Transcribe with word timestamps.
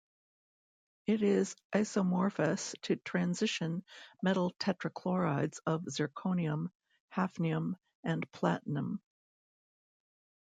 It 1.05 1.21
is 1.21 1.55
isomorphous 1.75 2.73
to 2.81 2.95
transition 2.95 3.83
metal 4.23 4.51
tetrachlorides 4.59 5.59
of 5.67 5.83
zirconium, 5.83 6.71
hafnium, 7.13 7.75
and 8.03 8.31
platinum. 8.31 9.03